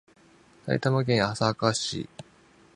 [0.65, 2.09] 埼玉県朝霞市